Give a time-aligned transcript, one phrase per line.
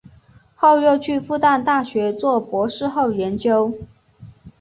[0.55, 3.71] 后又去复旦大学做博士后研究。